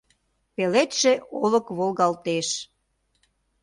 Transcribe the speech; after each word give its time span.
Пеледше 0.55 1.13
олык 1.43 1.67
волгалтеш. 1.77 2.47